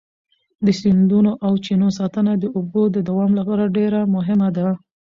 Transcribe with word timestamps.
د 0.65 0.67
سیندونو 0.79 1.31
او 1.45 1.53
چینو 1.65 1.89
ساتنه 1.99 2.31
د 2.37 2.45
اوبو 2.57 2.83
د 2.95 2.97
دوام 3.09 3.31
لپاره 3.39 3.73
ډېره 3.77 3.99
مهمه 4.15 4.49
ده. 4.57 4.67